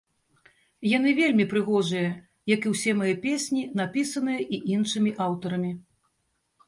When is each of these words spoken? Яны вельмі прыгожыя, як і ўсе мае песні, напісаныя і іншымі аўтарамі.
Яны 0.97 1.09
вельмі 1.19 1.45
прыгожыя, 1.51 2.09
як 2.53 2.61
і 2.67 2.73
ўсе 2.75 2.91
мае 3.01 3.13
песні, 3.29 3.61
напісаныя 3.83 4.41
і 4.59 4.61
іншымі 4.77 5.11
аўтарамі. 5.27 5.71